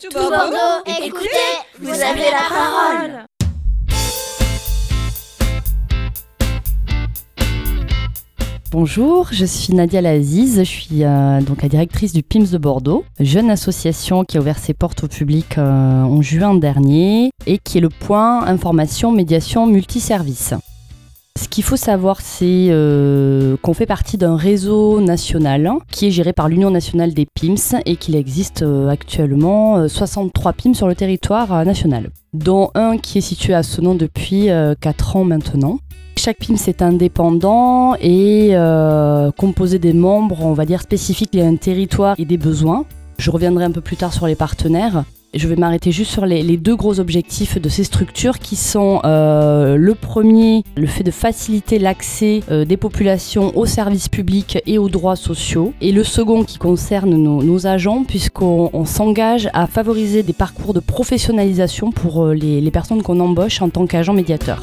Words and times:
Tout 0.00 0.08
Bordeaux, 0.14 0.56
écoutez, 1.04 1.28
vous 1.78 1.90
avez 1.90 2.30
la 2.30 2.48
parole. 2.48 3.26
Bonjour, 8.70 9.28
je 9.30 9.44
suis 9.44 9.74
Nadia 9.74 10.00
Laziz, 10.00 10.60
je 10.60 10.62
suis 10.62 11.04
euh, 11.04 11.42
donc 11.42 11.60
la 11.60 11.68
directrice 11.68 12.14
du 12.14 12.22
PIMS 12.22 12.46
de 12.50 12.56
Bordeaux, 12.56 13.04
jeune 13.18 13.50
association 13.50 14.24
qui 14.24 14.38
a 14.38 14.40
ouvert 14.40 14.58
ses 14.58 14.72
portes 14.72 15.04
au 15.04 15.08
public 15.08 15.58
euh, 15.58 16.02
en 16.02 16.22
juin 16.22 16.54
dernier 16.54 17.30
et 17.46 17.58
qui 17.58 17.76
est 17.76 17.82
le 17.82 17.90
point 17.90 18.46
information 18.46 19.12
médiation 19.12 19.66
multiservice. 19.66 20.54
Ce 21.38 21.48
qu'il 21.48 21.62
faut 21.62 21.76
savoir, 21.76 22.20
c'est 22.20 22.68
euh, 22.70 23.56
qu'on 23.62 23.72
fait 23.72 23.86
partie 23.86 24.18
d'un 24.18 24.36
réseau 24.36 25.00
national 25.00 25.70
qui 25.90 26.06
est 26.06 26.10
géré 26.10 26.32
par 26.32 26.48
l'Union 26.48 26.70
nationale 26.70 27.14
des 27.14 27.24
PIMS 27.24 27.80
et 27.86 27.96
qu'il 27.96 28.16
existe 28.16 28.62
euh, 28.62 28.88
actuellement 28.88 29.88
63 29.88 30.50
euh, 30.50 30.54
PIMS 30.54 30.74
sur 30.74 30.88
le 30.88 30.94
territoire 30.94 31.64
national, 31.64 32.10
dont 32.34 32.70
un 32.74 32.98
qui 32.98 33.18
est 33.18 33.22
situé 33.22 33.54
à 33.54 33.62
ce 33.62 33.80
depuis 33.80 34.48
4 34.80 35.16
ans 35.16 35.24
maintenant. 35.24 35.78
Chaque 36.16 36.38
PIMS 36.38 36.58
est 36.66 36.82
indépendant 36.82 37.94
et 38.00 38.54
composé 39.38 39.78
des 39.78 39.94
membres, 39.94 40.44
on 40.44 40.52
va 40.52 40.66
dire, 40.66 40.82
spécifiques 40.82 41.34
à 41.36 41.46
un 41.46 41.56
territoire 41.56 42.16
et 42.18 42.26
des 42.26 42.36
besoins. 42.36 42.84
Je 43.18 43.30
reviendrai 43.30 43.64
un 43.64 43.70
peu 43.70 43.80
plus 43.80 43.96
tard 43.96 44.12
sur 44.12 44.26
les 44.26 44.34
partenaires. 44.34 45.04
Je 45.32 45.46
vais 45.46 45.54
m'arrêter 45.54 45.92
juste 45.92 46.10
sur 46.10 46.26
les, 46.26 46.56
deux 46.56 46.74
gros 46.74 46.98
objectifs 46.98 47.60
de 47.60 47.68
ces 47.68 47.84
structures 47.84 48.40
qui 48.40 48.56
sont 48.56 49.00
euh, 49.04 49.76
le 49.76 49.94
premier, 49.94 50.64
le 50.76 50.88
fait 50.88 51.04
de 51.04 51.12
faciliter 51.12 51.78
l'accès 51.78 52.40
euh, 52.50 52.64
des 52.64 52.76
populations 52.76 53.56
aux 53.56 53.66
services 53.66 54.08
publics 54.08 54.58
et 54.66 54.76
aux 54.76 54.88
droits 54.88 55.14
sociaux, 55.14 55.72
et 55.80 55.92
le 55.92 56.02
second 56.02 56.42
qui 56.42 56.58
concerne 56.58 57.14
nos, 57.14 57.66
agents 57.66 58.02
puisqu'on 58.02 58.84
s'engage 58.86 59.48
à 59.52 59.68
favoriser 59.68 60.24
des 60.24 60.32
parcours 60.32 60.74
de 60.74 60.80
professionnalisation 60.80 61.92
pour 61.92 62.24
euh, 62.24 62.34
les, 62.34 62.70
personnes 62.72 63.02
qu'on 63.02 63.20
embauche 63.20 63.62
en 63.62 63.68
tant 63.68 63.86
qu'agent 63.86 64.14
médiateur. 64.14 64.62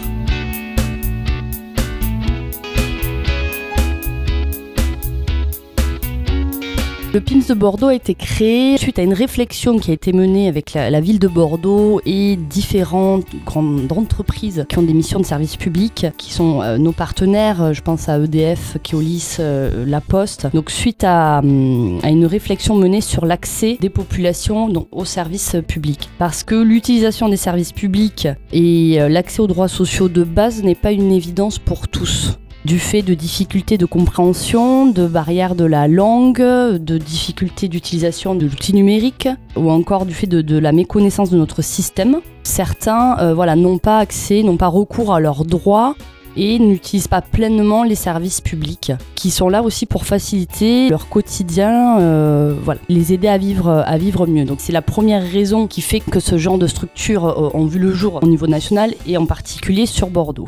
Le 7.13 7.21
PIMS 7.21 7.43
de 7.47 7.53
Bordeaux 7.53 7.87
a 7.87 7.95
été 7.95 8.15
créé 8.15 8.77
suite 8.77 8.99
à 8.99 9.01
une 9.01 9.13
réflexion 9.13 9.79
qui 9.79 9.91
a 9.91 9.93
été 9.93 10.11
menée 10.11 10.49
avec 10.49 10.73
la, 10.73 10.99
ville 10.99 11.19
de 11.19 11.29
Bordeaux 11.29 12.01
et 12.05 12.35
différentes 12.35 13.25
grandes 13.45 13.91
entreprises 13.93 14.65
qui 14.67 14.77
ont 14.77 14.83
des 14.83 14.93
missions 14.93 15.19
de 15.19 15.25
service 15.25 15.55
public, 15.55 16.07
qui 16.17 16.33
sont 16.33 16.61
euh, 16.61 16.77
nos 16.77 16.91
partenaires. 16.91 17.73
Je 17.73 17.81
pense 17.81 18.09
à 18.09 18.19
EDF, 18.19 18.77
Keolis, 18.83 19.37
euh, 19.39 19.85
La 19.87 20.01
Poste. 20.01 20.47
Donc 20.53 20.69
suite 20.69 21.05
à, 21.05 21.39
hum, 21.39 21.99
à 22.03 22.09
une 22.09 22.25
réflexion 22.25 22.75
menée 22.75 23.01
sur 23.01 23.25
l'accès 23.25 23.77
des 23.79 23.89
populations 23.89 24.67
donc, 24.67 24.89
aux 24.91 25.05
services 25.05 25.55
publics. 25.65 26.09
Parce 26.19 26.43
que 26.43 26.55
l'utilisation 26.55 27.29
des 27.29 27.37
services 27.37 27.71
publics 27.71 28.27
et 28.51 29.01
euh, 29.01 29.07
l'accès 29.07 29.41
aux 29.41 29.47
droits 29.47 29.69
sociaux 29.69 30.09
de 30.09 30.25
base 30.25 30.61
n'est 30.61 30.75
pas 30.75 30.91
une 30.91 31.13
évidence 31.13 31.57
pour 31.57 31.87
tous 31.87 32.37
du 32.65 32.79
fait 32.79 33.01
de 33.01 33.13
difficultés 33.13 33.77
de 33.77 33.85
compréhension, 33.85 34.87
de 34.87 35.07
barrières 35.07 35.55
de 35.55 35.65
la 35.65 35.87
langue, 35.87 36.41
de 36.41 36.97
difficultés 36.97 37.67
d'utilisation 37.67 38.35
de 38.35 38.45
l'outil 38.45 38.73
numérique, 38.73 39.29
ou 39.55 39.71
encore 39.71 40.05
du 40.05 40.13
fait 40.13 40.27
de, 40.27 40.57
la 40.57 40.71
méconnaissance 40.71 41.29
de 41.29 41.37
notre 41.37 41.61
système. 41.61 42.17
Certains 42.43 43.17
euh, 43.19 43.33
voilà, 43.33 43.55
n'ont 43.55 43.77
pas 43.77 43.99
accès, 43.99 44.43
n'ont 44.43 44.57
pas 44.57 44.67
recours 44.67 45.13
à 45.13 45.19
leurs 45.19 45.45
droits 45.45 45.95
et 46.37 46.59
n'utilisent 46.59 47.07
pas 47.07 47.21
pleinement 47.21 47.83
les 47.83 47.95
services 47.95 48.41
publics 48.41 48.91
qui 49.15 49.31
sont 49.31 49.49
là 49.49 49.63
aussi 49.63 49.85
pour 49.85 50.05
faciliter 50.05 50.87
leur 50.89 51.09
quotidien, 51.09 51.99
euh, 51.99 52.53
voilà, 52.63 52.79
les 52.89 53.11
aider 53.11 53.27
à 53.27 53.37
vivre, 53.37 53.69
à 53.69 53.97
vivre 53.97 54.27
mieux. 54.27 54.45
Donc 54.45 54.59
c'est 54.61 54.71
la 54.71 54.83
première 54.83 55.23
raison 55.23 55.67
qui 55.67 55.81
fait 55.81 55.99
que 55.99 56.19
ce 56.19 56.37
genre 56.37 56.57
de 56.57 56.67
structures 56.67 57.25
euh, 57.25 57.49
ont 57.53 57.65
vu 57.65 57.79
le 57.79 57.91
jour 57.91 58.19
au 58.21 58.27
niveau 58.27 58.47
national 58.47 58.93
et 59.07 59.17
en 59.17 59.25
particulier 59.25 59.85
sur 59.85 60.09
Bordeaux 60.09 60.47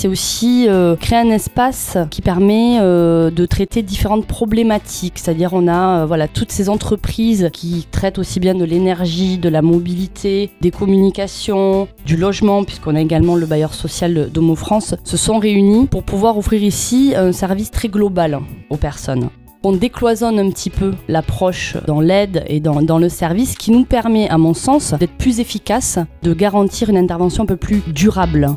c'est 0.00 0.08
aussi 0.08 0.66
euh, 0.66 0.96
créer 0.96 1.18
un 1.18 1.28
espace 1.28 1.98
qui 2.10 2.22
permet 2.22 2.78
euh, 2.80 3.30
de 3.30 3.44
traiter 3.44 3.82
différentes 3.82 4.26
problématiques. 4.26 5.18
C'est-à-dire 5.18 5.50
on 5.52 5.68
a 5.68 6.00
euh, 6.00 6.06
voilà, 6.06 6.26
toutes 6.26 6.50
ces 6.50 6.70
entreprises 6.70 7.50
qui 7.52 7.86
traitent 7.90 8.18
aussi 8.18 8.40
bien 8.40 8.54
de 8.54 8.64
l'énergie, 8.64 9.36
de 9.36 9.50
la 9.50 9.60
mobilité, 9.60 10.48
des 10.62 10.70
communications, 10.70 11.86
du 12.06 12.16
logement, 12.16 12.64
puisqu'on 12.64 12.94
a 12.94 13.00
également 13.02 13.36
le 13.36 13.44
bailleur 13.44 13.74
social 13.74 14.30
d'Homo 14.32 14.54
France, 14.54 14.94
se 15.04 15.18
sont 15.18 15.38
réunis 15.38 15.86
pour 15.86 16.02
pouvoir 16.02 16.38
offrir 16.38 16.62
ici 16.62 17.12
un 17.14 17.32
service 17.32 17.70
très 17.70 17.88
global 17.88 18.40
aux 18.70 18.78
personnes. 18.78 19.28
On 19.64 19.72
décloisonne 19.72 20.38
un 20.38 20.48
petit 20.48 20.70
peu 20.70 20.94
l'approche 21.08 21.76
dans 21.86 22.00
l'aide 22.00 22.42
et 22.46 22.60
dans, 22.60 22.80
dans, 22.80 22.98
le 22.98 23.10
service 23.10 23.54
qui 23.54 23.70
nous 23.70 23.84
permet, 23.84 24.30
à 24.30 24.38
mon 24.38 24.54
sens, 24.54 24.94
d'être 24.98 25.18
plus 25.18 25.40
efficace, 25.40 25.98
de 26.22 26.32
garantir 26.32 26.88
une 26.88 26.96
intervention 26.96 27.42
un 27.42 27.46
peu 27.46 27.56
plus 27.56 27.82
durable. 27.92 28.56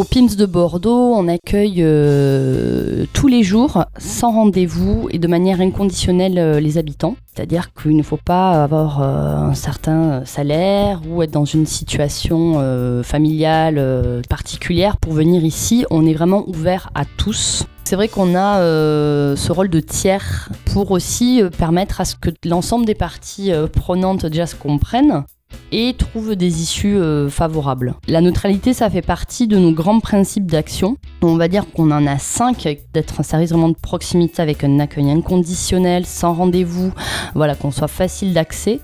Au 0.00 0.04
PIMS 0.04 0.34
de 0.34 0.46
Bordeaux, 0.46 1.12
on 1.14 1.28
accueille 1.28 1.82
euh, 1.82 3.04
tous 3.12 3.28
les 3.28 3.42
jours, 3.42 3.84
sans 3.98 4.32
rendez-vous 4.32 5.08
et 5.10 5.18
de 5.18 5.28
manière 5.28 5.60
inconditionnelle, 5.60 6.38
euh, 6.38 6.58
les 6.58 6.78
habitants. 6.78 7.16
C'est-à-dire 7.26 7.74
qu'il 7.74 7.94
ne 7.94 8.02
faut 8.02 8.16
pas 8.16 8.64
avoir 8.64 9.02
euh, 9.02 9.50
un 9.50 9.52
certain 9.52 10.24
salaire 10.24 11.02
ou 11.06 11.22
être 11.22 11.32
dans 11.32 11.44
une 11.44 11.66
situation 11.66 12.54
familiale 13.02 14.22
particulière 14.30 14.96
pour 14.96 15.12
venir 15.12 15.44
ici. 15.44 15.84
On 15.90 16.06
est 16.06 16.14
vraiment 16.14 16.48
ouvert 16.48 16.90
à 16.94 17.04
tous. 17.04 17.66
C'est 17.84 17.94
vrai 17.94 18.08
qu'on 18.08 18.34
a 18.34 18.56
ce 19.36 19.52
rôle 19.52 19.68
de 19.68 19.80
tiers 19.80 20.48
pour 20.64 20.92
aussi 20.92 21.42
permettre 21.58 22.00
à 22.00 22.06
ce 22.06 22.16
que 22.16 22.30
l'ensemble 22.46 22.86
des 22.86 22.94
parties 22.94 23.52
prenantes 23.74 24.24
déjà 24.24 24.46
se 24.46 24.54
comprennent 24.54 25.24
et 25.72 25.94
trouve 25.94 26.36
des 26.36 26.62
issues 26.62 26.96
euh, 26.96 27.28
favorables. 27.28 27.94
La 28.08 28.20
neutralité, 28.20 28.72
ça 28.72 28.90
fait 28.90 29.02
partie 29.02 29.46
de 29.46 29.56
nos 29.56 29.72
grands 29.72 30.00
principes 30.00 30.50
d'action. 30.50 30.96
On 31.22 31.36
va 31.36 31.48
dire 31.48 31.64
qu'on 31.70 31.90
en 31.90 32.06
a 32.06 32.18
cinq, 32.18 32.68
d'être 32.92 33.20
un 33.20 33.22
service 33.22 33.50
vraiment 33.50 33.68
de 33.68 33.76
proximité 33.80 34.42
avec 34.42 34.64
un 34.64 34.78
accueil 34.80 35.10
inconditionnel, 35.10 36.06
sans 36.06 36.34
rendez-vous, 36.34 36.92
voilà, 37.34 37.54
qu'on 37.54 37.70
soit 37.70 37.88
facile 37.88 38.32
d'accès 38.32 38.80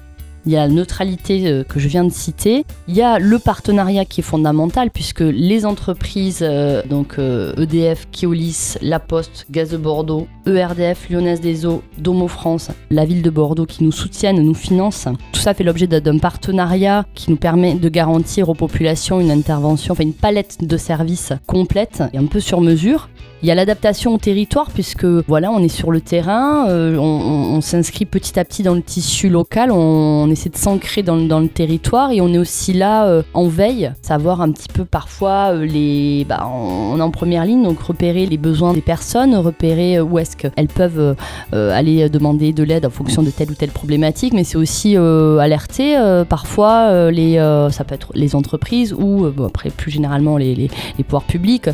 il 0.47 0.53
y 0.53 0.57
a 0.57 0.67
la 0.67 0.73
neutralité 0.73 1.47
euh, 1.47 1.65
que 1.65 1.81
je 1.81 1.89
viens 1.89 2.05
de 2.05 2.13
citer, 2.13 2.65
il 2.89 2.95
y 2.95 3.03
a 3.03 3.19
le 3.19 3.39
partenariat 3.39 4.05
qui 4.05 4.21
est 4.21 4.25
fondamental 4.25 4.91
puisque 4.91 5.21
les 5.21 5.67
entreprises, 5.67 6.41
euh, 6.43 6.83
donc 6.89 7.19
EDF, 7.19 8.05
e 8.05 8.07
Keolis, 8.13 8.77
La 8.81 9.01
Poste, 9.01 9.47
Gaz 9.51 9.71
de 9.71 9.77
Bordeaux, 9.77 10.29
ERDF, 10.47 11.11
Lyonnaise 11.11 11.41
des 11.41 11.67
Eaux, 11.67 11.83
Domo 11.99 12.29
France, 12.29 12.71
la 12.91 13.05
ville 13.05 13.23
de 13.23 13.31
Bordeaux 13.31 13.67
qui 13.67 13.85
nous 13.85 13.93
soutiennent, 13.93 14.41
nous 14.41 14.55
financent, 14.55 15.09
tout 15.33 15.41
ça 15.41 15.55
fait 15.55 15.65
l'objet 15.65 15.87
d'un 15.87 16.19
partenariat 16.19 17.05
qui 17.15 17.31
nous 17.31 17.37
permet 17.37 17.75
de 17.75 17.89
garantir 17.89 18.49
aux 18.49 18.55
populations 18.55 19.21
une 19.21 19.31
intervention, 19.31 19.93
enfin 19.93 20.05
une 20.05 20.15
palette 20.15 20.59
de 20.65 20.77
services 20.77 21.33
complète 21.47 22.03
et 22.13 22.19
un 22.19 22.27
peu 22.27 22.41
sur 22.41 22.61
mesure. 22.61 23.09
Il 23.43 23.49
y 23.49 23.51
a 23.51 23.55
l'adaptation 23.55 24.15
au 24.15 24.19
territoire 24.19 24.71
puisque 24.71 25.05
voilà, 25.05 25.51
on 25.51 25.59
est 25.59 25.69
sur 25.69 25.93
le 25.93 26.01
terrain, 26.01 26.69
euh, 26.71 26.97
on, 26.97 27.61
s'inscrit 27.61 28.07
petit 28.07 28.39
à 28.39 28.45
petit 28.45 28.63
dans 28.63 28.75
le 28.75 28.81
tissu 28.81 29.29
local, 29.29 29.71
on, 29.71 30.31
essaie 30.31 30.49
de 30.49 30.57
s'ancrer 30.57 31.03
dans, 31.03 31.17
le 31.17 31.49
territoire 31.49 32.13
et 32.13 32.21
on 32.23 32.33
est 32.33 32.39
aussi 32.39 32.73
là 32.73 33.07
euh, 33.07 33.23
en 33.35 33.47
veille, 33.47 33.93
savoir 34.01 34.41
un 34.41 34.51
petit 34.53 34.69
peu 34.69 34.87
parfois 34.87 35.53
euh, 35.53 35.67
les, 35.67 36.25
bah, 36.27 36.49
on, 36.51 36.99
est 36.99 37.03
en 37.03 37.11
première 37.11 37.45
ligne 37.45 37.63
donc 37.63 37.79
repérer 37.81 38.25
les 38.25 38.39
besoins 38.39 38.73
des 38.73 38.81
personnes, 38.81 39.35
repérer 39.37 40.01
où 40.01 40.19
est-ce 40.19 40.37
qu'elles 40.37 40.69
peuvent 40.69 41.15
aller 41.53 42.09
demander 42.09 42.53
de 42.53 42.63
l'aide 42.63 42.87
en 42.87 42.91
fonction 42.91 43.23
de 43.23 43.31
telle 43.31 43.51
ou 43.51 43.55
telle 43.55 43.71
problématique, 43.71 44.33
mais 44.33 44.45
c'est 44.45 44.59
aussi 44.59 44.97
alerter 44.97 45.97
parfois 46.29 47.11
les, 47.11 47.37
ça 47.71 47.85
peut 47.85 47.95
être 47.95 48.13
les 48.15 48.35
entreprises 48.35 48.95
ou 48.95 49.27
après 49.45 49.71
plus 49.71 49.91
généralement 49.91 50.39
les, 50.39 50.71
pouvoirs 51.05 51.25
publics 51.25 51.69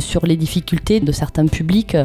sur 0.00 0.26
les 0.26 0.36
difficultés 0.36 1.00
de 1.04 1.12
certains 1.12 1.46
publics. 1.46 1.96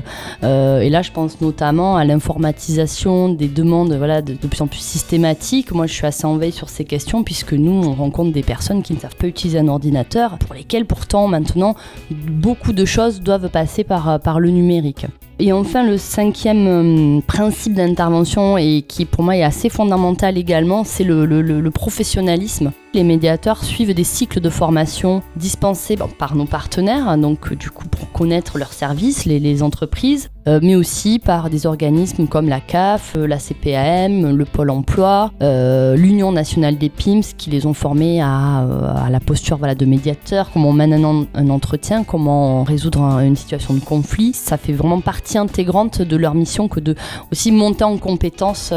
Euh, 0.44 0.82
et 0.82 0.90
là, 0.90 1.02
je 1.02 1.12
pense 1.12 1.42
notamment 1.42 1.98
à 1.98 2.06
l'informatisation 2.06 3.30
des 3.30 3.48
demandes 3.48 3.94
voilà, 3.94 4.22
de, 4.22 4.34
plus 4.34 4.62
en 4.62 4.68
plus 4.68 4.80
systématiques. 4.80 5.72
Moi, 5.72 5.88
je 5.88 5.94
suis 5.94 6.06
assez 6.06 6.26
en 6.26 6.38
veille 6.38 6.52
sur 6.52 6.70
ces 6.70 6.86
questions 6.86 7.24
puisque 7.24 7.54
nous, 7.54 7.72
on 7.72 7.94
rencontre 7.94 8.32
des 8.32 8.44
personnes 8.44 8.84
qui 8.84 8.94
ne 8.94 9.00
savent 9.00 9.16
pas 9.16 9.28
utiliser 9.28 9.60
un 9.60 9.68
ordinateur, 9.68 10.38
pour 10.38 10.56
lesquelles 10.56 10.86
pourtant, 10.86 11.28
maintenant, 11.28 11.76
beaucoup 12.12 12.74
de 12.74 12.86
choses 12.86 13.22
doivent 13.22 13.50
passer 13.50 13.84
par, 13.84 14.20
par 14.20 14.40
le 14.40 14.50
numérique. 14.50 15.06
Et 15.42 15.54
enfin, 15.54 15.84
le 15.84 15.98
cinquième 15.98 16.68
euh, 16.68 17.22
principe 17.26 17.74
d'intervention, 17.74 18.58
et 18.58 18.84
qui 18.86 19.06
pour 19.06 19.24
moi 19.24 19.38
est 19.38 19.44
assez 19.44 19.70
fondamental 19.70 20.38
également, 20.38 20.84
c'est 20.84 21.06
le, 21.06 21.26
le, 21.26 21.72
professionnalisme. 21.72 22.74
Les 22.96 23.04
médiateurs 23.04 23.64
suivent 23.64 23.94
des 23.94 24.04
cycles 24.04 24.40
de 24.40 24.50
formation 24.50 25.22
dispensés 25.36 25.96
par 26.18 26.36
nos 26.36 26.46
partenaires, 26.46 27.16
donc 27.20 27.54
du 27.54 27.70
coup 27.70 27.88
pour 27.88 28.12
connaître 28.12 28.58
leurs 28.58 28.74
services, 28.74 29.26
les, 29.26 29.62
entreprises, 29.62 30.32
euh, 30.48 30.60
mais 30.64 30.76
aussi 30.76 31.20
par 31.20 31.52
des 31.52 31.68
organismes 31.68 32.26
comme 32.26 32.50
la 32.50 32.60
CAF, 32.60 33.14
euh, 33.16 33.28
la 33.28 33.38
CPAM, 33.38 34.36
le 34.36 34.46
Pôle 34.46 34.72
emploi, 34.72 35.32
euh, 35.44 35.96
l'Union 35.96 36.32
nationale 36.32 36.80
des 36.80 36.90
PIMS 36.90 37.22
qui 37.38 37.52
les 37.52 37.68
ont 37.68 37.76
formés 37.76 38.22
à, 38.22 38.66
la 39.12 39.20
posture 39.20 39.60
de 39.60 39.86
médiateur, 39.86 40.50
comment 40.52 40.70
on 40.70 40.74
mène 40.74 40.94
un, 40.94 41.50
entretien, 41.50 42.04
comment 42.04 42.64
résoudre 42.64 43.02
une 43.20 43.36
situation 43.36 43.76
de 43.76 43.80
conflit. 43.80 44.34
Ça 44.34 44.58
fait 44.58 44.74
vraiment 44.74 45.02
partie 45.02 45.38
intégrante 45.38 46.02
de 46.02 46.16
leur 46.16 46.34
mission 46.34 46.68
que 46.68 46.80
de 46.80 46.96
aussi 47.32 47.52
monter 47.52 47.84
en 47.84 47.98
compétences 47.98 48.74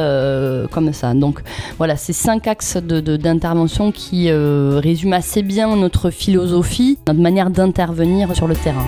comme 0.70 0.93
ça. 0.93 1.15
Donc 1.15 1.43
voilà, 1.79 1.97
ces 1.97 2.12
cinq 2.12 2.47
axes 2.47 2.76
d'intervention 2.76 3.93
qui 3.93 4.02
résument 4.13 5.17
assez 5.17 5.43
bien 5.43 5.77
notre 5.77 6.11
philosophie, 6.11 6.99
notre 7.07 7.21
manière 7.21 7.51
d'intervenir 7.51 8.35
sur 8.35 8.49
le 8.49 8.55
terrain. 8.55 8.87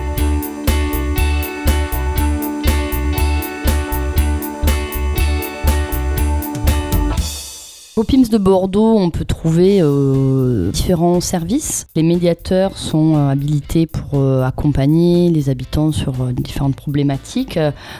Au 7.97 8.03
PIMS 8.03 8.27
de 8.29 8.37
Bordeaux, 8.37 8.97
on 8.97 9.09
peut 9.09 9.23
trouver 9.23 9.79
euh, 9.81 10.69
différents 10.71 11.21
services. 11.21 11.87
Les 11.95 12.03
médiateurs 12.03 12.77
sont 12.77 13.15
euh, 13.15 13.29
habilités 13.29 13.87
pour 13.87 14.19
euh, 14.19 14.43
accompagner 14.43 15.29
les 15.29 15.49
habitants 15.49 15.93
sur 15.93 16.11
différentes 16.33 16.75
problématiques. 16.75 17.57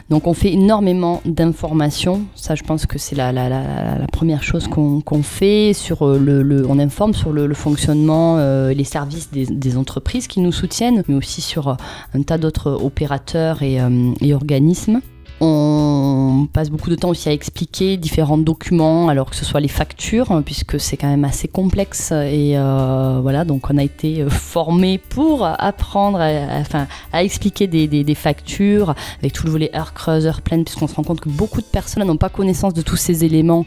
Donc 0.10 0.28
on 0.28 0.34
fait 0.34 0.52
énormément 0.52 1.22
d'informations. 1.24 2.26
Ça, 2.36 2.56
je 2.56 2.64
pense 2.64 2.86
que 2.86 3.00
c'est 3.00 3.16
la, 3.16 3.32
première 4.12 4.44
chose 4.44 4.68
qu'on 4.68 5.24
fait. 5.24 5.72
On 6.02 6.80
informe 6.80 7.14
sur 7.14 7.32
le, 7.32 7.54
fonctionnement 7.54 8.38
et 8.70 8.76
les 8.76 8.84
services 8.84 9.30
des, 9.32 9.78
entreprises 9.78 10.28
qui 10.28 10.42
nous 10.42 10.52
soutiennent, 10.52 11.04
mais 11.08 11.16
aussi 11.16 11.40
sur 11.40 11.78
un 12.14 12.22
tas 12.22 12.38
d'autres 12.38 12.72
opérateurs 12.84 13.64
et 13.64 14.34
organismes. 14.34 15.00
On 16.46 16.48
passe 16.48 16.70
beaucoup 16.70 16.92
de 16.92 16.96
temps 16.96 17.10
aussi 17.10 17.28
à 17.28 17.32
expliquer 17.32 17.98
différents 17.98 18.38
documents, 18.38 19.10
alors 19.10 19.32
que 19.32 19.36
ce 19.36 19.44
soit 19.44 19.60
les 19.62 19.68
factures, 19.68 20.32
hein, 20.32 20.44
puisque 20.44 20.80
c'est 20.80 20.96
quand 20.96 21.08
même 21.08 21.26
assez 21.26 21.48
complexe. 21.48 22.12
Et 22.12 22.54
euh, 22.56 23.18
voilà, 23.20 23.46
donc 23.46 23.72
on 23.72 23.78
a 23.80 23.84
été 23.84 24.22
euh, 24.22 24.30
formé 24.30 25.00
pour 25.00 25.44
apprendre 25.44 26.20
à, 26.20 27.24
expliquer 27.24 27.66
des, 27.66 28.16
factures, 28.16 28.94
avec 29.22 29.34
tout 29.34 29.48
le 29.48 29.54
volet 29.54 29.76
heure 29.76 29.96
creuse, 29.96 30.28
heure 30.28 30.42
pleine, 30.44 30.66
puisqu'on 30.66 30.88
se 30.88 30.94
rend 30.94 31.02
compte 31.02 31.20
que 31.20 31.30
beaucoup 31.30 31.62
de 31.62 31.66
personnes 31.66 32.04
n'ont 32.04 32.16
pas 32.16 32.30
connaissance 32.30 32.76
de 32.76 32.84
tous 32.84 32.98
ces 32.98 33.26
éléments 33.26 33.66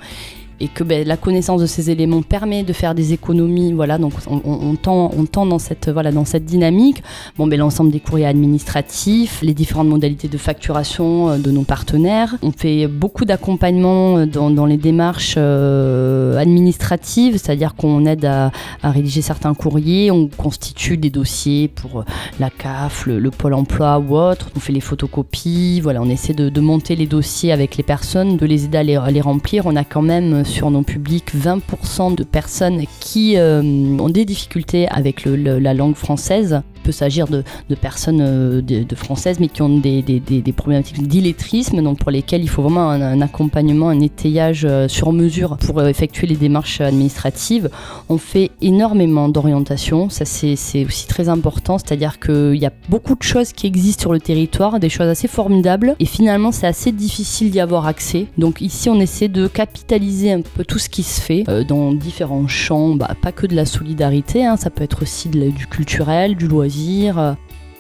et 0.61 0.69
que 0.69 0.83
ben, 0.85 1.07
la 1.07 1.17
connaissance 1.17 1.61
de 1.61 1.67
ces 1.67 1.91
éléments 1.91 2.23
permet 2.23 2.63
de 2.63 2.73
faire 2.73 2.95
des 2.95 3.13
économies. 3.13 3.73
Voilà, 3.73 3.99
donc 3.99 4.13
on, 4.29 4.41
on, 4.45 4.75
tend, 4.75 5.11
on 5.17 5.25
tend 5.25 5.47
dans 5.47 5.59
cette, 5.59 5.89
voilà, 5.89 6.11
dans 6.11 6.25
cette 6.25 6.45
dynamique. 6.45 7.03
Bon, 7.37 7.47
ben, 7.47 7.59
l'ensemble 7.59 7.91
des 7.93 8.01
courriers 8.01 8.27
administratifs, 8.27 9.41
les 9.43 9.55
différentes 9.55 9.89
modalités 9.89 10.29
de 10.29 10.39
facturation 10.39 11.31
euh, 11.31 11.39
de 11.39 11.51
nos 11.51 11.63
partenaires. 11.63 12.37
On 12.43 12.53
fait 12.53 12.87
beaucoup 12.87 13.25
d'accompagnement 13.25 14.19
euh, 14.19 14.27
dans, 14.27 14.67
les 14.67 14.77
démarches 14.77 15.35
euh, 15.37 16.37
administratives, 16.39 17.35
c'est-à-dire 17.35 17.75
qu'on 17.75 18.05
aide 18.07 18.25
à, 18.25 18.51
rédiger 18.83 19.23
certains 19.23 19.55
courriers, 19.55 20.11
on 20.11 20.29
constitue 20.29 20.97
des 20.97 21.11
dossiers 21.11 21.69
pour 21.69 22.05
la 22.41 22.51
CAF, 22.51 23.07
le, 23.07 23.29
Pôle 23.31 23.55
emploi 23.55 23.99
ou 23.99 24.17
autre, 24.17 24.51
on 24.57 24.61
fait 24.61 24.73
les 24.73 24.81
photocopies, 24.81 25.81
voilà, 25.81 26.01
on 26.03 26.09
essaie 26.09 26.33
de, 26.33 26.49
de 26.49 26.61
monter 26.61 26.97
les 26.97 27.07
dossiers 27.07 27.53
avec 27.53 27.77
les 27.77 27.85
personnes, 27.85 28.37
de 28.37 28.47
les 28.47 28.65
aider 28.65 28.79
à 28.79 28.83
les, 28.83 28.97
à 28.97 29.11
les 29.11 29.21
remplir. 29.21 29.67
On 29.67 29.77
a 29.77 29.85
quand 29.85 30.03
même 30.03 30.45
sur 30.49 30.71
nos 30.71 30.83
publics 30.83 31.35
20% 31.35 32.15
de 32.15 32.25
personnes 32.25 32.85
qui 33.01 33.37
euh, 33.37 33.63
ont 33.63 34.09
des 34.09 34.25
difficultés 34.25 34.89
avec 34.89 35.25
la 35.25 35.75
langue 35.75 35.95
française 35.95 36.63
peut 36.89 36.93
s'agir 36.93 37.29
de, 37.29 37.45
personnes 37.75 38.23
euh, 38.23 38.63
de, 38.63 38.95
françaises, 38.95 39.39
mais 39.41 39.49
qui 39.49 39.61
ont 39.61 39.79
des, 39.79 40.55
problématiques 40.57 41.07
d'illettrisme, 41.07 41.83
donc 41.83 41.99
pour 41.99 42.11
lesquelles 42.11 42.41
il 42.41 42.49
faut 42.49 42.63
vraiment 42.63 42.89
un, 42.89 43.21
accompagnement, 43.21 43.91
un 43.91 44.01
étayage 44.01 44.65
euh, 44.65 44.89
sur 44.89 45.13
mesure 45.13 45.59
pour 45.59 45.83
effectuer 45.83 46.27
les 46.27 46.37
démarches 46.37 46.81
administratives. 46.81 47.69
On 48.09 48.17
fait 48.17 48.51
énormément 48.63 49.29
d'orientation, 49.29 50.09
ça 50.09 50.25
c'est 50.25 50.55
aussi 50.87 51.07
très 51.07 51.29
important, 51.29 51.77
c'est-à-dire 51.77 52.19
qu'il 52.19 52.57
y 52.57 52.65
a 52.65 52.73
beaucoup 52.89 53.15
de 53.15 53.23
choses 53.23 53.53
qui 53.53 53.67
existent 53.67 54.01
sur 54.01 54.13
le 54.15 54.21
territoire, 54.21 54.81
des 54.81 54.89
choses 54.89 55.09
assez 55.09 55.29
formidables, 55.29 55.95
et 56.01 56.07
finalement 56.07 56.53
c'est 56.53 56.67
assez 56.67 56.91
difficile 56.91 57.51
d'y 57.51 57.61
avoir 57.61 57.87
accès. 57.87 58.27
Donc 58.39 58.63
ici 58.63 58.89
on 58.89 58.99
essaie 58.99 59.29
de 59.29 59.47
capitaliser 59.47 60.33
un 60.39 60.43
peu 60.43 60.65
tout 60.65 60.79
ce 60.79 60.89
qui 60.89 61.03
se 61.03 61.21
fait 61.21 61.45
dans 61.67 61.93
différents 61.93 62.49
champs, 62.49 62.95
bah, 62.95 63.11
pas 63.21 63.33
que 63.33 63.47
de 63.47 63.55
la 63.55 63.67
solidarité, 63.67 64.45
hein, 64.45 64.57
ça 64.57 64.71
peut 64.71 64.85
être 64.85 65.03
aussi 65.03 65.29
du 65.29 65.67
culturel, 65.67 66.37
du 66.37 66.49
loisir 66.49 67.19
euh, 67.19 67.33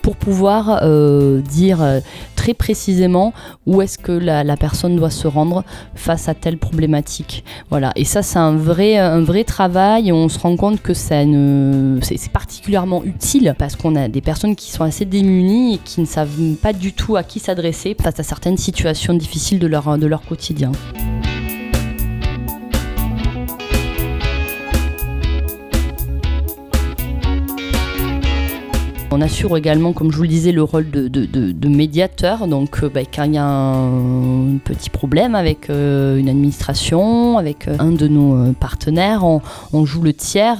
pour 0.02 0.16
pouvoir 0.16 0.81
euh, 0.82 1.40
dire 1.40 1.82
euh, 1.82 2.00
très 2.34 2.55
précisément 2.55 3.34
où 3.66 3.82
est-ce 3.82 3.99
que 3.99 4.12
la, 4.12 4.56
personne 4.56 4.96
doit 4.96 5.10
se 5.10 5.26
rendre 5.26 5.64
face 5.94 6.28
à 6.28 6.34
telle 6.34 6.56
problématique. 6.56 7.44
Voilà. 7.69 7.93
Et 7.94 8.05
ça, 8.05 8.22
c'est 8.22 8.38
un 8.38 8.56
vrai, 8.56 8.96
un 8.96 9.20
vrai 9.20 9.44
travail 9.44 10.10
on 10.12 10.28
se 10.28 10.38
rend 10.38 10.56
compte 10.56 10.81
que 10.81 10.94
c'est 10.94 11.26
particulièrement 12.32 13.05
utile 13.05 13.55
parce 13.58 13.76
qu'on 13.76 13.96
a 13.96 14.08
des 14.08 14.20
personnes 14.22 14.56
qui 14.56 14.70
sont 14.70 14.84
assez 14.84 15.05
démunies 15.05 15.75
et 15.75 15.78
qui 15.78 16.00
ne 16.00 16.06
savent 16.06 16.55
pas 16.62 16.72
du 16.72 16.93
tout 16.93 17.16
à 17.16 17.22
qui 17.22 17.38
s'adresser 17.38 17.94
face 18.00 18.19
à 18.19 18.22
certaines 18.22 18.56
situations 18.56 19.14
difficiles 19.14 19.58
de 19.58 19.66
leur, 19.66 19.99
de 19.99 20.06
leur 20.06 20.22
quotidien. 20.22 20.72
On 29.19 29.20
assure 29.20 29.56
également, 29.56 29.93
comme 29.93 30.12
je 30.12 30.17
vous 30.17 30.23
le 30.23 30.29
disais, 30.29 30.53
le 30.53 30.62
rôle 30.62 30.88
de, 30.93 31.69
médiateur. 31.69 32.47
Donc, 32.47 32.85
euh, 32.85 32.88
bah, 32.88 33.00
quand 33.12 33.25
il 33.25 33.35
y 33.35 33.38
a 33.38 33.44
un 33.44 34.59
petit 34.62 34.91
problème 34.91 35.35
avec 35.35 35.70
euh, 35.70 36.19
une 36.19 36.29
administration, 36.29 37.37
avec 37.37 37.67
euh, 37.67 37.75
un 37.81 37.91
de 37.91 38.06
nos 38.06 38.53
partenaires, 38.53 39.25
on, 39.25 39.85
joue 39.85 40.03
le 40.03 40.12
tiers. 40.12 40.59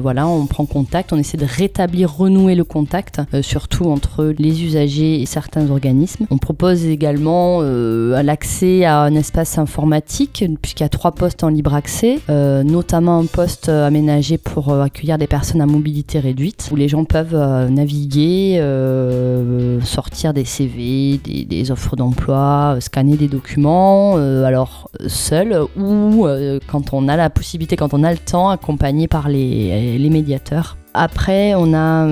voilà, 0.00 0.28
on 0.28 0.46
prend 0.46 0.64
contact, 0.64 1.12
on 1.12 1.18
essaie 1.18 1.38
de 1.38 1.44
rétablir, 1.44 2.14
renouer 2.14 2.54
le 2.54 2.62
contact, 2.62 3.20
surtout 3.40 3.86
entre 3.86 4.32
les 4.38 4.62
usagers 4.62 5.20
et 5.20 5.26
certains 5.26 5.68
organismes. 5.68 6.26
On 6.30 6.38
propose 6.38 6.84
également 6.84 7.62
l'accès 7.62 8.84
à 8.84 9.00
un 9.00 9.14
espace 9.16 9.58
informatique, 9.58 10.44
puisqu'il 10.60 10.84
y 10.84 10.86
a 10.86 10.88
trois 10.88 11.12
postes 11.12 11.42
en 11.42 11.48
libre 11.48 11.74
accès, 11.74 12.20
notamment 12.28 13.18
un 13.18 13.26
poste 13.26 13.68
aménagé 13.68 14.38
pour 14.38 14.72
accueillir 14.72 15.18
des 15.18 15.26
personnes 15.26 15.60
à 15.60 15.66
mobilité 15.66 16.20
réduite, 16.20 16.68
où 16.70 16.76
les 16.76 16.88
gens 16.88 17.04
peuvent 17.04 17.34
naviguer, 17.72 18.58
euh, 18.60 19.80
sortir 19.80 20.32
des 20.32 20.44
CV, 20.44 21.18
des, 21.18 21.70
offres 21.70 21.96
d'emploi, 21.96 22.76
scanner 22.80 23.16
des 23.16 23.28
documents, 23.28 24.14
euh, 24.16 24.44
alors 24.44 24.90
seul 25.06 25.60
ou 25.76 26.26
euh, 26.26 26.58
quand 26.66 26.92
on 26.92 27.08
a 27.08 27.16
la 27.16 27.30
possibilité, 27.30 27.76
quand 27.76 27.94
on 27.94 28.04
a 28.04 28.12
le 28.12 28.18
temps, 28.18 28.50
accompagné 28.50 29.08
par 29.08 29.28
les, 29.28 29.98
les 29.98 30.10
médiateurs. 30.10 30.76
Après, 30.94 31.54
on 31.54 31.72
a 31.72 32.06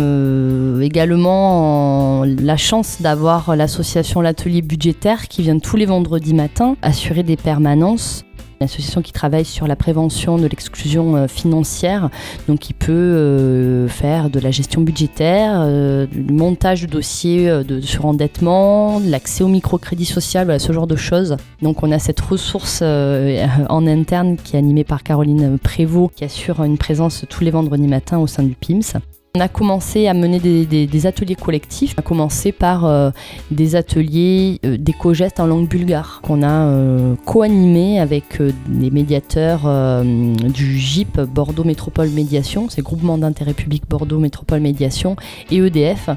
également 0.80 2.24
la 2.24 2.56
chance 2.56 3.02
d'avoir 3.02 3.54
l'association 3.54 4.22
L'Atelier 4.22 4.62
budgétaire 4.62 5.28
qui 5.28 5.42
vient 5.42 5.58
tous 5.58 5.76
les 5.76 5.84
vendredis 5.84 6.32
matins 6.32 6.76
assurer 6.80 7.22
des 7.22 7.36
permanences 7.36 8.24
une 8.60 8.66
association 8.66 9.00
qui 9.00 9.12
travaille 9.12 9.46
sur 9.46 9.66
la 9.66 9.74
prévention 9.74 10.36
de 10.36 10.46
l'exclusion 10.46 11.16
euh, 11.16 11.28
financière, 11.28 12.10
donc 12.46 12.58
qui 12.58 12.74
peut 12.74 12.92
euh, 12.92 13.88
faire 13.88 14.28
de 14.28 14.38
la 14.38 14.50
gestion 14.50 14.82
budgétaire, 14.82 15.62
euh, 15.62 16.04
du 16.04 16.30
montage 16.30 16.82
de 16.82 16.86
dossiers 16.86 17.48
de 17.64 17.80
surendettement, 17.80 19.00
l'accès 19.02 19.42
au 19.44 19.48
microcrédit 19.48 20.04
social, 20.04 20.60
ce 20.60 20.72
genre 20.74 20.86
de 20.86 20.96
choses. 20.96 21.38
Donc 21.62 21.82
on 21.82 21.90
a 21.90 21.98
cette 21.98 22.20
ressource 22.20 22.82
en 22.82 23.86
interne 23.86 24.36
qui 24.36 24.56
est 24.56 24.58
animée 24.58 24.84
par 24.84 25.02
Caroline 25.04 25.58
Prévost, 25.58 26.12
qui 26.14 26.24
assure 26.24 26.62
une 26.62 26.76
présence 26.76 27.24
tous 27.30 27.42
les 27.42 27.50
vendredis 27.50 27.88
matins 27.88 28.18
au 28.18 28.26
sein 28.26 28.42
du 28.42 28.54
PIMS. 28.54 29.00
On 29.36 29.40
a 29.40 29.46
commencé 29.46 30.08
à 30.08 30.14
mener 30.14 30.40
des, 30.40 31.06
ateliers 31.06 31.36
collectifs. 31.36 31.94
On 31.96 32.00
a 32.00 32.02
commencé 32.02 32.50
par 32.50 32.84
euh, 32.84 33.10
des 33.52 33.76
ateliers 33.76 34.58
euh, 34.64 34.76
d'éco-gestes 34.76 35.38
en 35.38 35.46
langue 35.46 35.68
bulgare 35.68 36.20
qu'on 36.20 36.42
a 36.42 36.66
euh, 36.66 37.14
co-animé 37.26 38.00
avec 38.00 38.40
les 38.40 38.90
médiateurs 38.90 39.60
du 40.02 40.78
GIP 40.78 41.20
Bordeaux 41.20 41.62
Métropole 41.62 42.10
Médiation, 42.10 42.68
c'est 42.68 42.82
Groupement 42.82 43.18
d'intérêt 43.18 43.54
public 43.54 43.84
Bordeaux 43.88 44.18
Métropole 44.18 44.60
Médiation 44.60 45.14
et 45.52 45.58
EDF. 45.58 46.10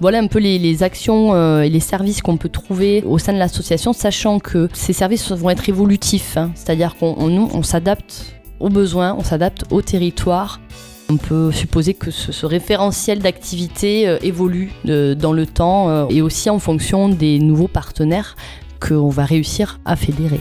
Voilà 0.00 0.18
un 0.18 0.28
peu 0.28 0.38
les, 0.38 0.82
actions 0.84 1.62
et 1.62 1.68
les 1.68 1.80
services 1.80 2.22
qu'on 2.22 2.36
peut 2.36 2.48
trouver 2.48 3.02
au 3.04 3.18
sein 3.18 3.32
de 3.32 3.38
l'association, 3.38 3.92
sachant 3.92 4.38
que 4.38 4.68
ces 4.72 4.92
services 4.92 5.32
vont 5.32 5.50
être 5.50 5.68
évolutifs, 5.68 6.36
hein. 6.36 6.52
c'est-à-dire 6.54 6.94
qu'on 6.96 7.16
on 7.18 7.62
s'adapte 7.62 8.36
aux 8.60 8.68
besoins, 8.68 9.16
on 9.18 9.24
s'adapte 9.24 9.64
au 9.70 9.82
territoire 9.82 10.60
on 11.12 11.18
peut 11.18 11.52
supposer 11.52 11.92
que 11.92 12.10
ce, 12.10 12.46
référentiel 12.46 13.18
d'activité 13.18 14.08
euh, 14.08 14.16
évolue 14.22 14.72
euh, 14.88 15.14
dans 15.14 15.34
le 15.34 15.44
temps 15.44 15.90
euh, 15.90 16.06
et 16.08 16.22
aussi 16.22 16.48
en 16.48 16.58
fonction 16.58 17.10
des 17.10 17.38
nouveaux 17.38 17.68
partenaires 17.68 18.34
qu'on 18.80 19.10
va 19.10 19.26
réussir 19.26 19.78
à 19.84 19.94
fédérer. 19.94 20.40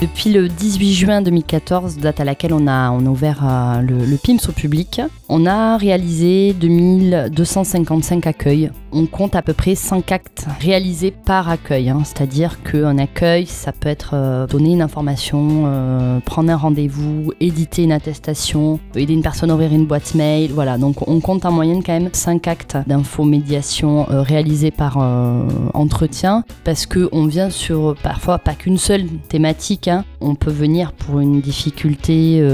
Depuis 0.00 0.32
le 0.32 0.48
18 0.48 0.92
juin 0.92 1.22
2014, 1.22 1.98
date 1.98 2.18
à 2.18 2.24
laquelle 2.24 2.52
on 2.52 2.66
a, 2.66 2.90
ouvert 2.90 3.80
le 3.80 4.16
PIMS 4.16 4.40
au 4.48 4.52
public, 4.52 5.00
on 5.30 5.46
a 5.46 5.76
réalisé 5.76 6.52
2255 6.54 8.26
accueils. 8.26 8.70
On 8.92 9.06
compte 9.06 9.36
à 9.36 9.42
peu 9.42 9.52
près 9.52 9.76
5 9.76 10.10
actes 10.10 10.46
réalisés 10.60 11.12
par 11.12 11.48
accueil, 11.48 11.88
hein. 11.88 12.02
c'est-à-dire 12.04 12.60
qu'un 12.64 12.98
accueil, 12.98 13.46
ça 13.46 13.70
peut 13.70 13.88
être 13.88 14.10
euh, 14.14 14.48
donner 14.48 14.72
une 14.72 14.82
information, 14.82 15.64
euh, 15.66 16.18
prendre 16.18 16.50
un 16.50 16.56
rendez-vous, 16.56 17.32
éditer 17.38 17.84
une 17.84 17.92
attestation, 17.92 18.80
aider 18.96 19.14
une 19.14 19.22
personne 19.22 19.52
à 19.52 19.54
ouvrir 19.54 19.72
une 19.72 19.86
boîte 19.86 20.16
mail, 20.16 20.50
voilà. 20.52 20.76
Donc 20.76 21.08
on 21.08 21.20
compte 21.20 21.44
en 21.44 21.52
moyenne 21.52 21.84
quand 21.84 21.92
même 21.92 22.10
5 22.12 22.48
actes 22.48 22.76
d'infomédiation 22.88 24.10
euh, 24.10 24.22
réalisés 24.22 24.72
par 24.72 24.96
euh, 25.00 25.46
entretien, 25.74 26.42
parce 26.64 26.86
qu'on 26.86 27.26
vient 27.26 27.50
sur 27.50 27.94
parfois 28.02 28.38
pas 28.38 28.54
qu'une 28.54 28.78
seule 28.78 29.06
thématique, 29.28 29.86
hein. 29.86 30.04
on 30.20 30.34
peut 30.34 30.50
venir 30.50 30.92
pour 30.92 31.20
une 31.20 31.40
difficulté 31.40 32.44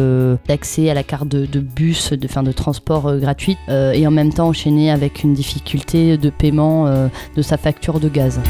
d'accès 0.47 0.90
à 0.90 0.95
la 0.95 1.02
carte 1.02 1.28
de, 1.28 1.47
de 1.47 1.61
bus, 1.61 2.12
de, 2.12 2.28
fin, 2.28 2.42
de 2.42 2.52
transport 2.52 2.65
euh, 3.06 3.18
gratuite, 3.18 3.58
euh, 3.68 3.92
et 3.92 4.06
en 4.06 4.11
même 4.11 4.32
temps 4.32 4.49
enchaîner 4.49 4.90
avec 4.90 5.23
une 5.23 5.35
difficulté 5.35 6.16
de 6.16 6.30
paiement 6.30 6.87
euh, 6.87 7.08
de 7.37 7.42
sa 7.42 7.56
facture 7.56 8.00
de 8.00 8.08
gaz. 8.08 8.40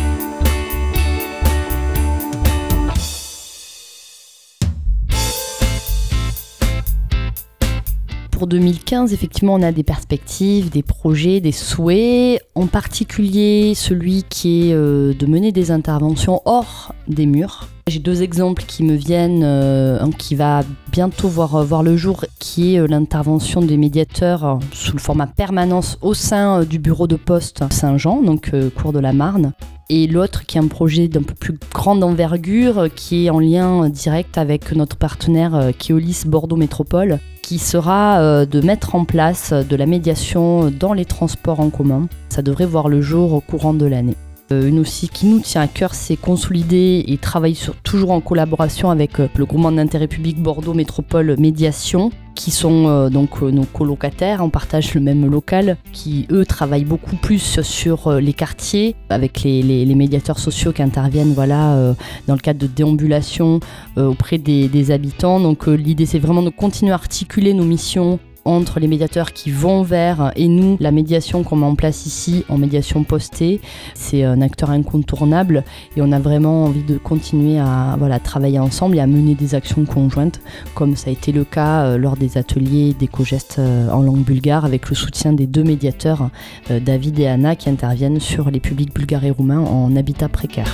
Pour 8.37 8.49
2015, 8.49 9.15
effectivement, 9.15 9.55
on 9.55 9.63
a 9.63 9.73
des 9.73 9.83
perspectives, 9.83 10.69
des 10.69 10.83
projets, 10.83 11.41
des 11.41 11.53
souhaits, 11.53 12.43
en 12.55 12.67
particulier 12.67 13.73
celui 13.75 14.25
qui 14.25 14.69
est 14.69 14.75
euh, 14.75 15.15
de 15.15 15.25
mener 15.25 15.53
des 15.53 15.71
interventions 15.71 16.43
hors 16.45 16.93
des 17.09 17.25
murs. 17.25 17.67
J'ai 17.87 17.99
deux 17.99 18.23
exemples 18.23 18.65
qui 18.67 18.83
me 18.83 18.95
viennent, 18.95 19.43
euh, 19.43 20.07
qui 20.19 20.35
va 20.35 20.65
bientôt 20.93 21.29
voir, 21.29 21.65
voir 21.65 21.83
le 21.83 21.97
jour, 21.97 22.27
qui 22.39 22.75
est 22.75 22.79
euh, 22.79 22.87
l'intervention 22.87 23.63
des 23.63 23.79
médiateurs 23.79 24.45
euh, 24.45 24.55
sous 24.71 24.93
le 24.93 24.99
format 25.01 25.29
permanence 25.29 25.97
au 26.03 26.13
sein 26.13 26.61
euh, 26.61 26.65
du 26.67 26.79
bureau 26.79 27.07
de 27.07 27.17
poste 27.17 27.65
Saint-Jean, 27.73 28.21
donc 28.21 28.51
euh, 28.53 28.69
cours 28.69 28.93
de 28.93 28.99
la 28.99 29.15
Marne. 29.15 29.55
Et 29.89 30.09
l'autre 30.09 30.47
qui 30.47 30.59
est 30.59 30.61
un 30.61 30.67
projet 30.67 31.07
d'un 31.07 31.23
peu 31.23 31.35
plus 31.35 31.57
grande 31.73 32.03
envergure, 32.03 32.79
euh, 32.79 32.89
qui 32.89 33.27
est 33.27 33.31
en 33.31 33.39
lien 33.39 33.85
euh, 33.85 33.89
direct 33.89 34.37
avec 34.37 34.73
notre 34.73 34.97
partenaire 34.97 35.55
euh, 35.55 35.71
Keolis 35.71 36.25
Bordeaux 36.27 36.57
Métropole, 36.57 37.21
qui 37.43 37.59
sera 37.61 38.45
de 38.45 38.61
mettre 38.61 38.97
en 38.97 39.05
place 39.05 39.53
de 39.53 39.77
la 39.77 39.87
médiation 39.87 40.69
dans 40.69 40.93
les 40.93 41.05
transports 41.05 41.61
en 41.61 41.71
commun. 41.71 42.09
Ça 42.29 42.43
devrait 42.43 42.67
voir 42.67 42.89
le 42.89 43.01
jour 43.01 43.35
au 43.35 43.41
courant 43.41 43.73
de 43.73 43.87
l'année. 43.87 44.17
Euh, 44.53 44.69
une 44.69 44.79
aussi 44.79 45.09
qui 45.09 45.27
nous 45.27 45.41
tient 45.41 45.63
à 45.63 45.67
cœur, 45.67 45.95
c'est 45.95 46.17
consolider 46.17 47.05
et 47.09 47.19
travailler 47.19 47.57
toujours 47.83 48.13
en 48.13 48.21
collaboration 48.21 48.91
avec 48.91 49.19
euh, 49.19 49.29
le 49.37 49.45
groupement 49.45 49.73
d'intérêt 49.73 50.07
public 50.07 50.41
Bordeaux 50.41 50.73
Métropole 50.73 51.35
Médiation, 51.37 52.13
qui 52.37 52.53
sont 52.53 52.87
euh, 52.87 53.09
donc 53.09 53.43
nos 53.43 53.65
colocataires, 53.65 54.43
on 54.45 54.51
partage 54.51 54.95
le 54.95 55.01
même 55.01 55.29
local, 55.29 55.79
qui 55.93 56.29
eux 56.31 56.45
travaillent 56.45 56.85
beaucoup 56.85 57.17
plus 57.17 57.61
sur 57.63 58.13
les 58.13 58.33
quartiers, 58.33 58.95
avec 59.09 59.43
les, 59.43 59.95
médiateurs 59.97 60.39
sociaux 60.39 60.73
qui 60.73 60.83
interviennent 60.83 61.33
voilà, 61.33 61.95
dans 62.29 62.35
le 62.35 62.41
cadre 62.41 62.61
de 62.61 62.67
déambulation 62.67 63.61
auprès 63.97 64.37
des, 64.37 64.69
des 64.69 64.91
habitants. 64.91 65.41
Donc 65.41 65.67
l'idée 65.67 66.05
c'est 66.05 66.19
vraiment 66.19 66.43
de 66.43 66.51
continuer 66.51 66.93
à 66.93 66.97
articuler 66.97 67.55
nos 67.55 67.65
missions 67.65 68.19
entre 68.47 68.81
les 68.81 68.89
médiateurs 68.89 69.33
qui 69.33 69.51
vont 69.51 69.83
vers 69.83 70.33
et 70.37 70.49
nous, 70.49 70.77
la 70.81 70.91
médiation 70.91 71.43
qu'on 71.43 71.57
met 71.57 71.67
en 71.67 71.75
place 71.75 72.07
ici 72.07 72.45
en 72.49 72.59
médiation 72.59 73.05
postée, 73.05 73.61
c'est 73.95 74.25
un 74.25 74.41
acteur 74.41 74.71
incontournable 74.71 75.65
et 75.97 76.03
on 76.03 76.13
a 76.13 76.19
vraiment 76.19 76.65
envie 76.65 76.83
de 76.85 76.99
continuer 76.99 77.59
à 77.59 77.97
voilà, 77.99 78.19
travailler 78.19 78.59
ensemble 78.59 78.97
et 78.97 79.01
à 79.01 79.07
mener 79.07 79.35
des 79.35 79.55
actions 79.55 79.85
conjointes 79.85 80.41
comme 80.75 80.97
ça 80.97 81.11
a 81.11 81.13
été 81.13 81.33
le 81.33 81.45
cas 81.45 81.85
euh, 81.85 81.99
lors 81.99 82.17
des 82.17 82.39
ateliers 82.39 82.95
d'éco-gestes 82.99 83.57
euh, 83.59 83.91
en 83.91 84.03
langue 84.03 84.25
bulgare 84.25 84.65
avec 84.65 84.89
le 84.89 84.95
soutien 84.95 85.33
des 85.33 85.47
deux 85.47 85.65
médiateurs, 85.65 86.31
euh, 86.71 86.81
David 86.81 87.19
et 87.19 87.27
Anna, 87.27 87.57
qui 87.57 87.69
interviennent 87.69 88.21
sur 88.21 88.51
les 88.51 88.61
publics 88.61 88.95
bulgares 88.95 89.25
et 89.25 89.31
roumains 89.31 89.61
en 89.61 89.95
habitat 89.97 90.29
précaire. 90.29 90.71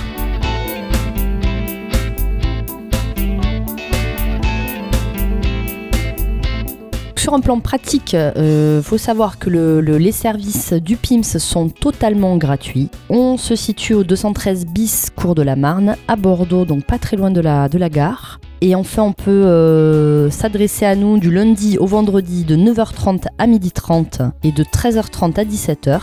Sur 7.23 7.33
un 7.35 7.39
plan 7.39 7.61
pratique, 7.61 8.17
il 8.35 8.81
faut 8.83 8.97
savoir 8.97 9.39
que 9.39 9.49
le- 9.49 9.79
le- 9.79 9.97
les 9.97 10.11
services 10.11 10.73
du 10.73 10.97
PIMS 10.97 11.23
sont 11.23 11.69
totalement 11.69 12.35
gratuits. 12.35 12.89
On 13.09 13.37
se 13.37 13.55
situe 13.55 13.93
au 13.93 14.03
213 14.03 14.65
bis 14.65 15.07
cours 15.15 15.33
de 15.33 15.41
la 15.41 15.55
Marne, 15.55 15.95
à 16.09 16.17
Bordeaux, 16.17 16.65
donc 16.65 16.83
pas 16.83 16.97
très 16.99 17.15
loin 17.15 17.31
de 17.31 17.39
la, 17.39 17.69
de 17.69 17.77
la 17.77 17.87
gare. 17.87 18.41
Et 18.59 18.75
enfin, 18.75 19.03
on 19.03 19.13
peut 19.13 19.31
euh, 19.31 20.29
s'adresser 20.31 20.85
à 20.85 20.97
nous 20.97 21.17
du 21.17 21.31
lundi 21.31 21.77
au 21.77 21.85
vendredi 21.85 22.43
de 22.43 22.57
9h30 22.57 23.27
à 23.37 23.47
12h30 23.47 24.31
et 24.43 24.51
de 24.51 24.63
13h30 24.65 25.39
à 25.39 25.45
17h. 25.45 26.01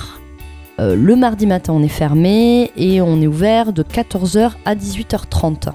Euh, 0.80 0.96
le 0.96 1.16
mardi 1.16 1.46
matin, 1.46 1.74
on 1.74 1.82
est 1.82 1.88
fermé 1.88 2.70
et 2.78 3.02
on 3.02 3.20
est 3.20 3.26
ouvert 3.26 3.74
de 3.74 3.82
14h 3.82 4.52
à 4.64 4.74
18h30. 4.74 5.68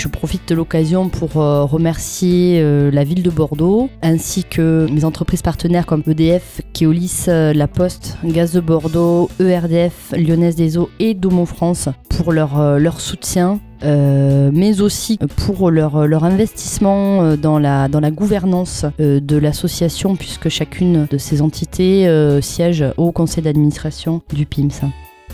Je 0.00 0.08
profite 0.08 0.48
de 0.48 0.54
l'occasion 0.54 1.10
pour 1.10 1.42
euh, 1.42 1.64
remercier 1.64 2.58
euh, 2.62 2.90
la 2.90 3.04
ville 3.04 3.22
de 3.22 3.28
Bordeaux 3.28 3.90
ainsi 4.00 4.44
que 4.44 4.86
mes 4.90 5.04
entreprises 5.04 5.42
partenaires 5.42 5.84
comme 5.84 6.02
EDF, 6.06 6.62
Keolis, 6.72 7.26
euh, 7.28 7.52
La 7.52 7.68
Poste, 7.68 8.16
Gaz 8.24 8.54
de 8.54 8.60
Bordeaux, 8.60 9.28
ERDF, 9.38 10.14
Lyonnaise 10.16 10.56
des 10.56 10.78
Eaux 10.78 10.88
et 11.00 11.12
Domo 11.12 11.44
France 11.44 11.90
pour 12.08 12.32
leur, 12.32 12.98
soutien. 12.98 13.60
mais 13.82 14.80
aussi 14.80 15.18
pour 15.36 15.70
leur, 15.70 16.24
investissement 16.24 17.36
dans 17.36 17.58
la, 17.58 17.88
dans 17.88 18.00
la 18.00 18.10
gouvernance 18.10 18.86
de 18.98 19.36
l'association, 19.36 20.16
puisque 20.16 20.48
chacune 20.48 21.06
de 21.10 21.18
ces 21.18 21.42
entités 21.42 22.08
siège 22.40 22.84
au 22.96 23.12
conseil 23.12 23.44
d'administration 23.44 24.22
du 24.32 24.46
PIMS. 24.46 24.90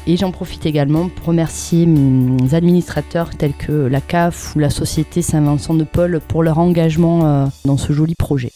Et 0.08 0.16
j'en 0.16 0.30
profite 0.30 0.66
également 0.66 1.08
pour 1.08 1.26
remercier 1.26 1.84
mes 1.84 2.54
administrateurs 2.54 3.30
tels 3.30 3.54
que 3.54 3.72
la 3.72 4.00
CAF 4.00 4.54
ou 4.54 4.60
la 4.60 4.70
Société 4.70 5.20
Saint-Vincent 5.20 5.75
de 5.75 5.82
Paul 5.82 6.20
pour 6.28 6.44
leur 6.44 6.58
engagement 6.58 7.26
euh, 7.26 7.46
dans 7.64 7.76
ce 7.76 7.92
joli 7.92 8.14
projet. 8.14 8.52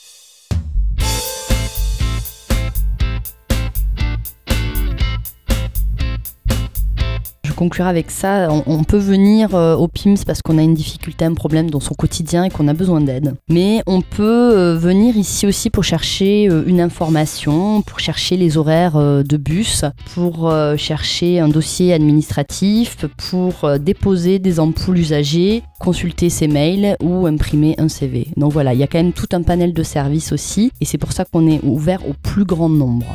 Je 7.61 7.65
conclurai 7.67 7.91
avec 7.91 8.11
ça. 8.11 8.49
On, 8.67 8.85
peut 8.85 8.97
venir 8.97 9.55
euh, 9.55 9.77
au 9.77 9.87
PIMS 9.87 10.17
parce 10.27 10.41
qu'on 10.41 10.57
a 10.57 10.63
une 10.63 10.73
difficulté, 10.73 11.27
un 11.27 11.35
problème 11.35 11.69
dans 11.69 11.79
son 11.79 11.93
quotidien 11.93 12.45
et 12.45 12.49
qu'on 12.49 12.69
a 12.69 12.73
besoin 12.73 13.03
d'aide. 13.03 13.35
Mais 13.51 13.83
on 13.87 14.01
peut 14.01 14.25
euh, 14.57 14.79
venir 14.79 15.15
ici 15.19 15.47
aussi 15.47 15.69
pour 15.69 15.85
chercher 15.85 16.49
euh, 16.49 16.63
une 16.67 16.81
information, 16.81 17.83
pour 17.83 18.01
chercher 18.01 18.39
les 18.39 18.57
horaires 18.57 18.97
de 18.97 19.37
bus, 19.37 19.85
pour 20.15 20.51
chercher 20.79 21.39
un 21.39 21.49
dossier 21.49 21.93
administratif, 21.93 23.05
pour 23.29 23.79
déposer 23.79 24.39
des 24.39 24.59
ampoules 24.59 24.97
usagées, 24.97 25.63
consulter 25.81 26.31
ses 26.31 26.49
mails 26.49 26.97
ou 27.03 27.27
imprimer 27.27 27.75
un 27.77 27.91
CV. 27.91 28.29
Donc 28.39 28.53
voilà, 28.53 28.73
il 28.73 28.81
y 28.81 28.83
a 28.83 28.87
quand 28.87 28.99
même 28.99 29.13
tout 29.13 29.29
un 29.33 29.43
panel 29.43 29.75
de 29.75 29.83
services 29.83 30.33
aussi 30.33 30.73
et 30.81 30.87
c'est 30.87 30.97
pour 30.97 31.13
ça 31.13 31.27
qu'on 31.27 31.47
est 31.47 31.61
ouvert 31.63 32.09
au 32.09 32.15
plus 32.23 32.47
grand 32.47 32.71
nombre. 32.71 33.15